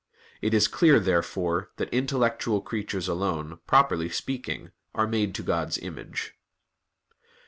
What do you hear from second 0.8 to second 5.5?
therefore, that intellectual creatures alone, properly speaking, are made to